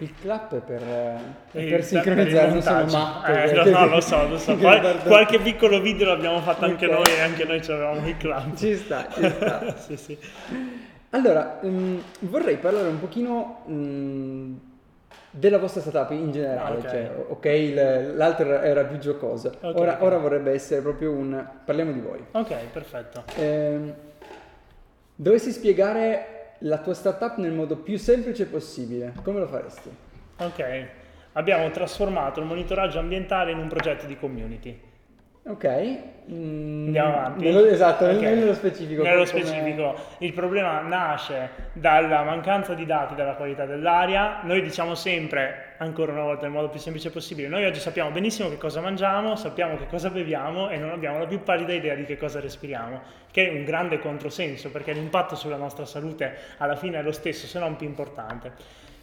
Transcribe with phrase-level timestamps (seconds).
[0.00, 3.32] Il clap è per, è Il- per sincronizzare, non sono matto.
[3.32, 4.54] Eh, no, no, lo so, lo so.
[4.58, 6.92] Qual- qualche piccolo video l'abbiamo fatto anche Ok.
[6.92, 8.54] noi e anche noi avevamo il clamp.
[8.58, 9.74] Ci sta, ci sta.
[9.78, 10.16] sì, sì.
[11.10, 14.54] Allora, mm, vorrei parlare un pochino mm,
[15.30, 16.88] della vostra startup in generale, Ok.
[16.90, 20.02] cioè, ok, il- l'altra era più giocosa, Ok, ora, ok.
[20.02, 21.44] ora vorrebbe essere proprio un...
[21.64, 22.24] parliamo di voi.
[22.32, 23.24] Ok, perfetto.
[23.36, 23.92] Ehm,
[25.14, 29.90] dovessi spiegare la tua startup nel modo più semplice possibile, come lo faresti?
[30.38, 30.88] Ok,
[31.32, 34.87] abbiamo trasformato il monitoraggio ambientale in un progetto di community.
[35.44, 35.64] Ok,
[36.30, 37.44] mm, Andiamo avanti.
[37.44, 38.22] nello- esatto, nel- Ok.
[38.22, 39.02] nello specifico.
[39.02, 44.40] Nello specifico, il problema nasce dalla mancanza di dati della qualità dell'aria.
[44.42, 48.50] Noi diciamo sempre, ancora una volta, nel modo più semplice possibile, noi oggi sappiamo benissimo
[48.50, 52.04] che cosa mangiamo, sappiamo che cosa beviamo e non abbiamo la più pallida idea di
[52.04, 53.00] che cosa respiriamo,
[53.30, 57.46] che è un grande controsenso perché l'impatto sulla nostra salute alla fine è lo stesso,
[57.46, 58.52] se non più importante.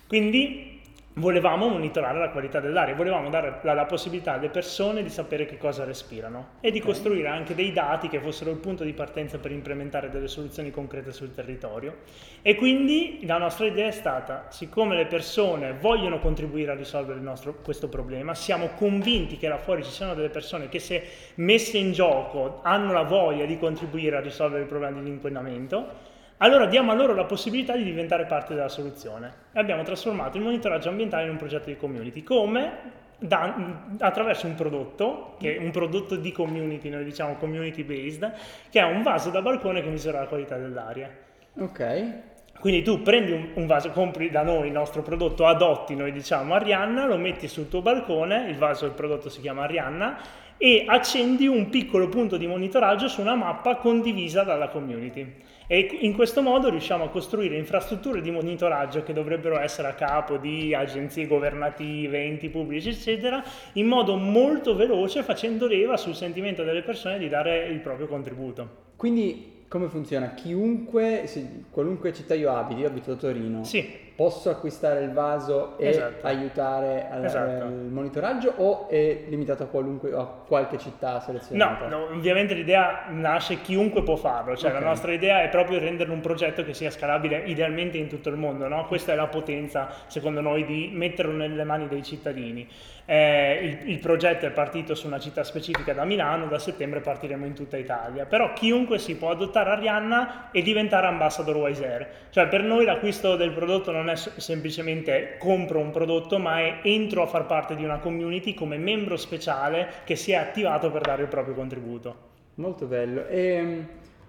[0.08, 0.84] Quindi
[1.16, 5.58] volevamo monitorare la qualità dell'aria, volevamo dare la, la possibilità alle persone di sapere che
[5.58, 9.52] cosa respirano e di costruire anche dei dati che fossero il punto di partenza per
[9.52, 11.98] implementare delle soluzioni concrete sul territorio.
[12.42, 17.56] E quindi la nostra idea è stata, siccome le persone vogliono contribuire a risolvere nostro,
[17.62, 21.04] questo problema, siamo convinti che là fuori ci siano delle persone che se
[21.36, 26.92] messe in gioco hanno la voglia di contribuire a risolvere il problema dell'inquinamento, allora diamo
[26.92, 29.34] a loro la possibilità di diventare parte della soluzione.
[29.54, 32.24] E abbiamo trasformato il monitoraggio ambientale in un progetto di community.
[32.24, 33.04] Come?
[33.18, 33.56] Da-
[34.00, 38.34] attraverso un prodotto, che è un prodotto di community, noi diciamo community based,
[38.70, 41.10] che è un vaso da balcone che misura la qualità dell'aria.
[41.58, 42.14] Ok,
[42.60, 46.54] Quindi tu prendi un, un vaso, compri da noi il nostro prodotto, adotti, noi diciamo
[46.54, 50.18] Arianna, lo metti sul tuo balcone, il vaso, il prodotto si chiama Arianna,
[50.58, 55.44] e accendi un piccolo punto di monitoraggio su una mappa condivisa dalla community.
[55.68, 60.38] E in questo modo riusciamo a costruire infrastrutture di monitoraggio che dovrebbero essere a capo
[60.38, 66.84] di agenzie governative, enti pubblici, eccetera, in modo molto veloce, facendo leva sul sentimento delle
[66.84, 68.84] persone di dare il proprio contributo.
[68.96, 70.34] quindi come funziona?
[70.36, 75.78] Chiunque, se- qualunque città io abiti, io abito a Torino, Sì, posso acquistare il vaso
[75.78, 76.26] e Esatto.
[76.26, 77.66] aiutare al, Esatto.
[77.90, 81.88] monitoraggio o è limitato a, qualunque, a qualche città No, selezionata?
[81.88, 84.80] no, ovviamente l'idea nasce chiunque può farlo, cioè Ok.
[84.80, 88.38] la nostra idea è proprio renderlo un progetto che sia scalabile idealmente in tutto il
[88.38, 88.86] mondo, no?
[88.86, 92.68] questa è la potenza secondo noi di metterlo nelle mani dei cittadini.
[93.08, 97.46] Eh, il, il progetto è partito su una città specifica da Milano, da settembre partiremo
[97.46, 102.48] in tutta Italia, però chiunque si può adottare Arianna e diventare ambassador Wise Air, cioè
[102.48, 107.22] per noi l'acquisto del prodotto non è s- semplicemente compro un prodotto, ma è entro
[107.24, 111.22] a far parte di una community come membro speciale che si è attivato per dare
[111.24, 112.34] il proprio contributo.
[112.56, 113.28] Molto bello.
[113.28, 113.86] E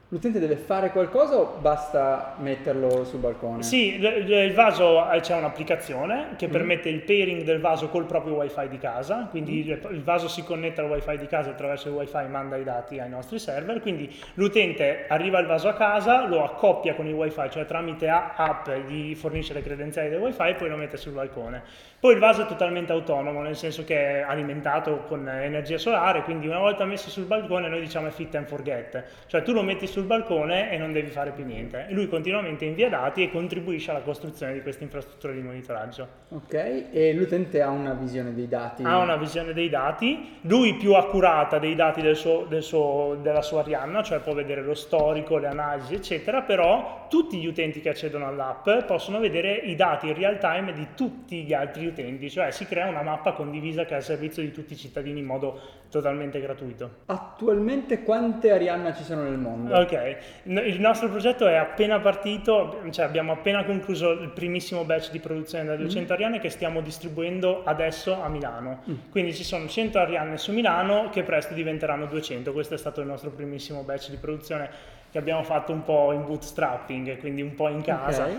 [0.08, 3.62] l'utente deve fare qualcosa o basta metterlo sul balcone?
[3.64, 6.36] Sì, il vaso eh, c'è un'applicazione Mm.
[6.36, 9.94] che permette il pairing del vaso col proprio wifi di casa, quindi Mm.
[9.94, 13.00] il, vaso si connette al wifi di casa e attraverso il wifi manda i dati
[13.00, 17.50] ai nostri server, quindi l'utente arriva il vaso a casa, lo accoppia con il wifi,
[17.50, 21.62] cioè tramite app gli fornisce le credenziali del wifi e poi lo mette sul balcone.
[21.98, 26.46] Poi il vaso è totalmente autonomo, nel senso che è alimentato con energia solare, quindi
[26.46, 29.86] una volta messo sul balcone noi diciamo è fit and forget, cioè tu lo metti
[29.96, 31.86] sul balcone e non devi fare più niente.
[31.88, 36.06] E lui continuamente invia dati e contribuisce alla costruzione di questa infrastruttura di monitoraggio.
[36.28, 38.82] Ok, e l'utente ha una visione dei dati.
[38.84, 43.40] Ha una visione dei dati, lui più accurata dei dati del suo- del suo- della
[43.40, 47.88] sua Arianna, cioè può vedere lo storico, le analisi, eccetera, però tutti gli utenti che
[47.88, 52.50] accedono all'app possono vedere i dati in real time di tutti gli altri utenti, cioè
[52.50, 55.58] si crea una mappa condivisa che è al servizio di tutti i cittadini in modo
[55.88, 56.90] totalmente gratuito.
[57.06, 59.74] Attualmente quante Arianna ci sono nel mondo?
[59.86, 65.20] Ok, il nostro progetto è appena partito, cioè abbiamo appena concluso il primissimo batch di
[65.20, 68.82] produzione da 200 Ariane che stiamo distribuendo adesso a Milano.
[69.10, 72.52] Quindi ci sono 100 Ariane su Milano che presto diventeranno 200.
[72.52, 74.68] Questo è stato il nostro primissimo batch di produzione
[75.10, 78.24] che abbiamo fatto un po' in bootstrapping, quindi un po' in casa.
[78.24, 78.36] Ok.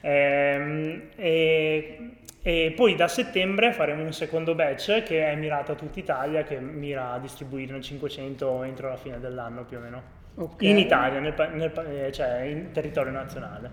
[0.00, 1.98] Ehm, e,
[2.40, 6.60] e poi da settembre faremo un secondo batch che è mirato a tutta Italia, che
[6.60, 10.23] mira a distribuirne 500 entro la fine dell'anno più o meno.
[10.36, 10.62] Ok.
[10.62, 13.70] In Italia, nel nel eh, cioè in territorio nazionale.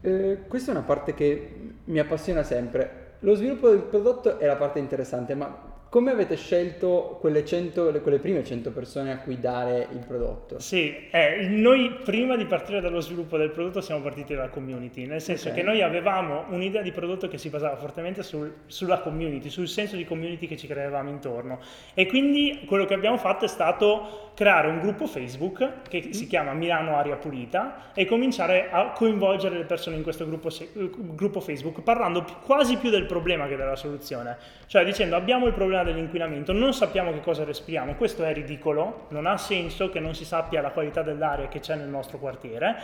[0.00, 3.16] Eh, questa è una parte che mi appassiona sempre.
[3.20, 8.18] Lo sviluppo del prodotto è la parte interessante, ma come avete scelto quelle, 100, quelle
[8.18, 10.58] prime 100 persone a cui dare il prodotto?
[10.58, 15.20] Sì, eh, noi prima di partire dallo sviluppo del prodotto siamo partiti dalla community, nel
[15.20, 15.60] senso okay.
[15.60, 19.96] che noi avevamo un'idea di prodotto che si basava fortemente sul, sulla community, sul senso
[19.96, 21.60] di community che ci creavamo intorno
[21.92, 26.54] e quindi quello che abbiamo fatto è stato creare un gruppo Facebook che si chiama
[26.54, 32.24] Milano Aria Pulita e cominciare a coinvolgere le persone in questo gruppo, gruppo Facebook parlando
[32.46, 37.12] quasi più del problema che della soluzione, cioè dicendo abbiamo il problema dell'inquinamento, non sappiamo
[37.12, 41.02] che cosa respiriamo, questo è ridicolo, non ha senso che non si sappia la qualità
[41.02, 42.76] dell'aria che c'è nel nostro quartiere.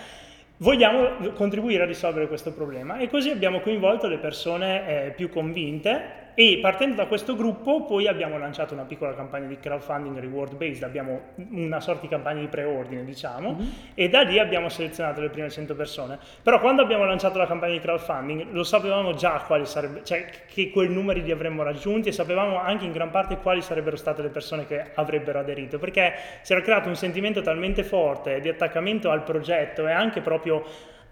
[0.58, 6.26] Vogliamo contribuire a risolvere questo problema e così abbiamo coinvolto le persone eh, più convinte
[6.40, 10.84] e partendo da questo gruppo poi abbiamo lanciato una piccola campagna di crowdfunding reward based,
[10.84, 11.20] abbiamo
[11.50, 13.70] una sorta di campagna di preordine diciamo, mm-hmm.
[13.94, 16.16] e da lì abbiamo selezionato le prime 100 persone.
[16.40, 20.70] Però quando abbiamo lanciato la campagna di crowdfunding lo sapevamo già quali sarebbe, cioè che
[20.70, 24.28] quei numeri li avremmo raggiunti e sapevamo anche in gran parte quali sarebbero state le
[24.28, 29.24] persone che avrebbero aderito, perché si era creato un sentimento talmente forte di attaccamento al
[29.24, 30.62] progetto e anche proprio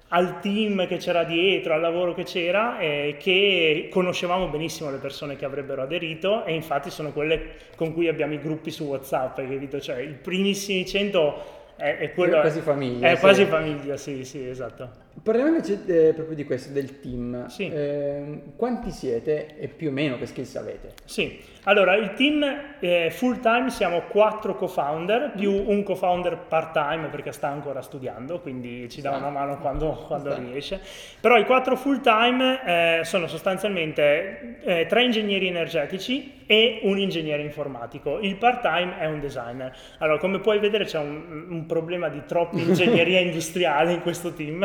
[0.08, 5.36] al team che c'era dietro, al lavoro che c'era, eh, che conoscevamo benissimo le persone
[5.36, 9.48] che avrebbero aderito e infatti sono quelle con cui abbiamo i gruppi su WhatsApp, hai
[9.48, 9.80] capito?
[9.80, 12.38] Cioè, i primissimi 100 è, è quello...
[12.38, 13.08] È quasi famiglia.
[13.08, 13.20] È sì.
[13.20, 15.04] quasi famiglia, sì, sì, esatto.
[15.22, 17.46] Parliamo invece eh, proprio di questo, del team.
[17.48, 17.68] Sì.
[17.68, 20.92] Eh, quanti siete e più o meno che skills avete?
[21.04, 21.38] Sì,
[21.68, 22.44] allora il team
[22.78, 25.68] eh, full time siamo quattro co-founder più mm.
[25.68, 30.34] un co-founder part time perché sta ancora studiando, quindi ci dà una mano quando, quando
[30.34, 30.80] riesce.
[31.20, 37.42] Però i quattro full time eh, sono sostanzialmente eh, tre ingegneri energetici e un ingegnere
[37.42, 38.20] informatico.
[38.20, 39.76] Il part time è un designer.
[39.98, 44.64] Allora, come puoi vedere c'è un, un problema di troppa ingegneria industriale in questo team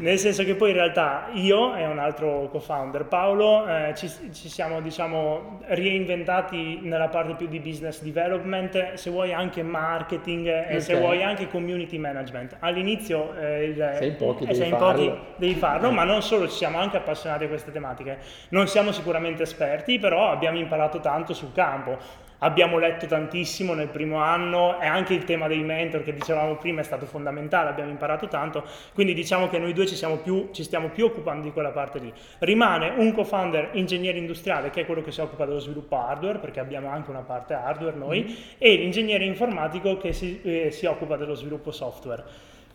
[0.00, 4.48] nel senso che poi in realtà io e un altro co-founder, Paolo, eh, ci, ci,
[4.48, 5.60] siamo diciamo
[6.10, 10.76] reinventati nella parte più di business development, se vuoi anche marketing okay.
[10.76, 12.56] e se vuoi anche community management.
[12.60, 15.92] All'inizio eh, il, sei in pochi, devi, sei in pochi devi farlo, eh.
[15.92, 18.18] ma non solo, ci siamo anche appassionati a queste tematiche.
[18.50, 24.18] Non siamo sicuramente esperti, però abbiamo imparato tanto sul campo abbiamo letto tantissimo nel primo
[24.18, 28.28] anno e anche il tema dei mentor che dicevamo prima è stato fondamentale, abbiamo imparato
[28.28, 28.64] tanto,
[28.94, 32.12] quindi diciamo che noi due ci, più, ci stiamo più occupando di quella parte lì.
[32.38, 36.60] Rimane un co-founder ingegnere industriale che è quello che si occupa dello sviluppo hardware, perché
[36.60, 38.34] abbiamo anche una parte hardware noi, mm.
[38.58, 42.24] e l'ingegnere informatico che si, eh, si occupa dello sviluppo software.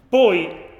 [0.08, 0.74] Poi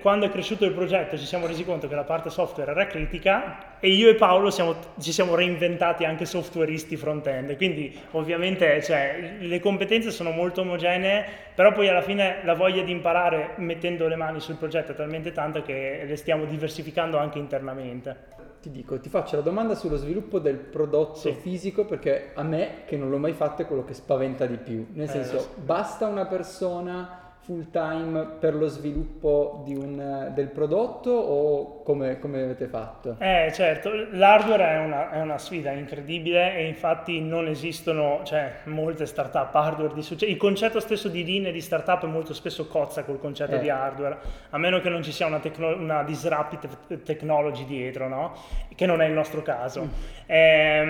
[0.00, 3.78] quando è cresciuto il progetto ci siamo resi conto che la parte software era critica
[3.80, 9.60] e io e Paolo siamo, ci siamo reinventati anche softwareisti front-end, quindi ovviamente cioè, le
[9.60, 14.40] competenze sono molto omogenee, però poi alla fine la voglia di imparare mettendo le mani
[14.40, 18.30] sul progetto è talmente tanta che le stiamo diversificando anche internamente.
[18.62, 21.32] Ti dico, ti faccio la domanda sullo sviluppo del prodotto sì.
[21.32, 24.86] fisico perché a me, che non l'ho mai fatto, è quello che spaventa di più.
[24.92, 25.46] Nel eh, senso, sì.
[25.62, 32.66] basta una persona full time per lo sviluppo un, del prodotto o come, come, avete
[32.66, 33.16] fatto?
[33.18, 39.06] Eh certo, l'hardware è una, è una, sfida incredibile e infatti non esistono cioè, molte
[39.06, 40.30] startup hardware di successo.
[40.30, 43.58] Il concetto stesso di linee di startup molto spesso cozza col concetto eh.
[43.58, 44.18] di hardware,
[44.50, 48.34] a meno che non ci sia una, tecno- una disruptive technology dietro, no?
[48.76, 49.82] che non è il nostro caso.
[49.82, 49.88] Mm.
[50.26, 50.84] Eh,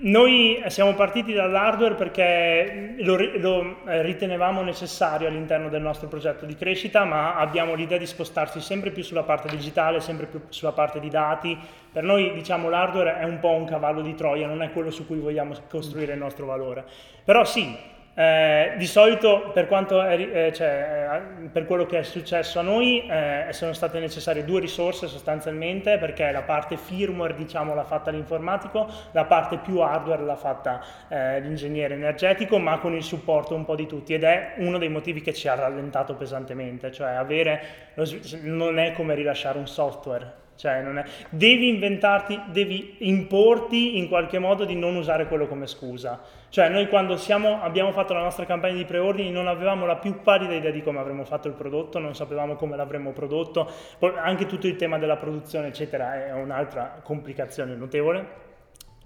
[0.00, 7.04] noi siamo partiti dall'hardware perché lo, lo ritenevamo necessario all'interno del nostro progetto di crescita,
[7.04, 11.08] ma abbiamo l'idea di spostarsi sempre più sulla parte digitale, sempre più sulla parte di
[11.08, 11.56] dati.
[11.92, 15.06] Per noi, diciamo, l'hardware è un po' un cavallo di Troia, non è quello su
[15.06, 16.84] cui vogliamo costruire il nostro valore.
[17.24, 17.74] Però sì,
[18.18, 23.06] eh, di solito per, è, eh, cioè, eh, per, quello che è successo a noi
[23.06, 28.88] eh, sono state necessarie due risorse sostanzialmente perché la parte firmware diciamo, l'ha fatta l'informatico,
[29.10, 33.74] la parte più hardware l'ha fatta eh, l'ingegnere energetico ma con il supporto un po'
[33.74, 37.92] di tutti ed è uno dei motivi che ci ha rallentato pesantemente, cioè avere,
[38.40, 44.64] non è come rilasciare un software, cioè è, devi inventarti, devi importi in qualche modo
[44.64, 46.20] di non usare quello come scusa.
[46.48, 50.22] Cioè noi quando siamo, abbiamo fatto la nostra campagna di preordini non avevamo la più
[50.22, 54.46] pallida idea di come avremmo fatto il prodotto, non sapevamo come l'avremmo prodotto, Poi anche
[54.46, 58.45] tutto il tema della produzione eccetera è un'altra complicazione notevole.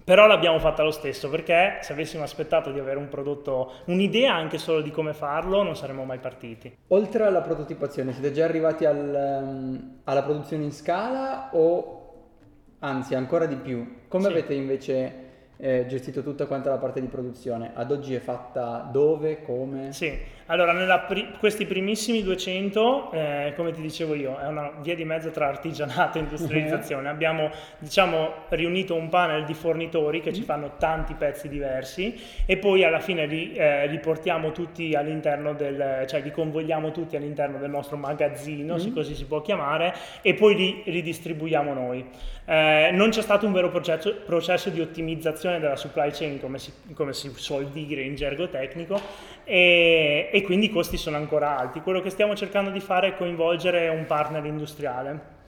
[0.03, 4.57] Però l'abbiamo fatta lo stesso perché se avessimo aspettato di avere un prodotto, un'idea anche
[4.57, 6.75] solo di come farlo, non saremmo mai partiti.
[6.87, 11.97] Oltre alla prototipazione, siete già arrivati al, um, alla produzione in scala o
[12.79, 14.07] anzi ancora di più?
[14.07, 14.29] Come sì.
[14.29, 17.71] avete invece eh, gestito tutta quanta la parte di produzione.
[17.73, 19.93] Ad oggi è fatta dove, come?
[19.93, 20.11] Sì,
[20.51, 25.29] allora pri- questi primissimi 200, eh, come ti dicevo io, è una via di mezzo
[25.29, 27.07] tra artigianato e industrializzazione.
[27.09, 32.83] Abbiamo diciamo riunito un panel di fornitori che ci fanno tanti pezzi diversi e poi
[32.83, 37.69] alla fine li, eh, li portiamo tutti all'interno del, cioè li convogliamo tutti all'interno del
[37.69, 38.77] nostro magazzino, mm.
[38.77, 42.05] se così si può chiamare, e poi li ridistribuiamo noi.
[42.43, 46.73] Eh, non c'è stato un vero processo, processo, di ottimizzazione della supply chain, come si,
[46.93, 48.99] come si suol dire in gergo tecnico,
[49.45, 51.81] e, e quindi i costi sono ancora alti.
[51.81, 55.39] Quello che stiamo cercando di fare è coinvolgere un partner industriale.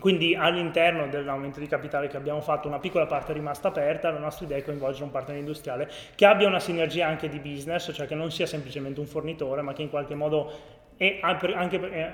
[0.00, 4.18] Quindi all'interno dell'aumento di capitale che abbiamo fatto una piccola parte è rimasta aperta, la
[4.18, 8.06] nostra idea è coinvolgere un partner industriale che abbia una sinergia anche di business, cioè
[8.06, 10.50] che non sia semplicemente un fornitore, ma che in qualche modo
[11.02, 11.46] e anche,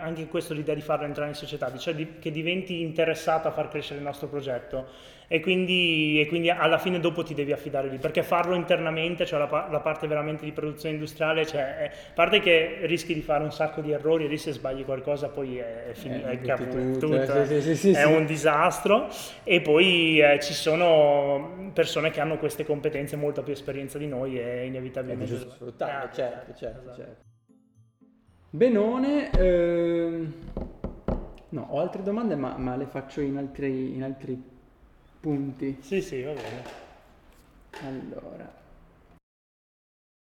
[0.01, 3.69] anche questo l'idea di farlo entrare in società, cioè di, che diventi interessato a far
[3.69, 4.87] crescere il nostro progetto
[5.27, 9.41] e quindi, e quindi, alla fine dopo ti devi affidare lì, perché farlo internamente, cioè
[9.41, 13.43] la, la parte veramente di produzione industriale, cioè, è, a parte che rischi di fare
[13.43, 16.55] un sacco di errori e lì se sbagli qualcosa poi è, è finito, eh, è,
[16.55, 19.09] tutto, tutto, sì, sì, sì, è un disastro
[19.43, 24.39] e poi eh, ci sono persone che hanno queste competenze, molta più esperienza di noi
[24.39, 25.25] e inevitabilmente...
[25.25, 26.97] È giusto sfruttarle, eh, certo, certo, esatto.
[26.97, 27.35] certo.
[28.51, 30.33] Benone, ehm...
[31.51, 34.41] no, ho altre domande ma, ma le faccio in altri, in altri
[35.21, 35.79] punti.
[35.81, 36.63] Sì, sì, va bene.
[37.83, 38.51] Allora,